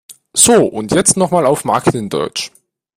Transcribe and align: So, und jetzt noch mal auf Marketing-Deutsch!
So, 0.35 0.65
und 0.65 0.91
jetzt 0.93 1.15
noch 1.15 1.29
mal 1.29 1.45
auf 1.45 1.63
Marketing-Deutsch! 1.63 2.51